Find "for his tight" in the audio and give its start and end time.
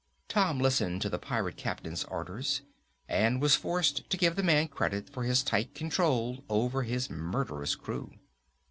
5.11-5.75